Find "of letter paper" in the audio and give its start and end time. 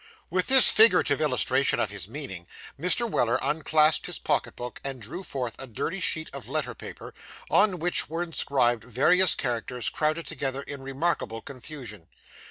6.33-7.13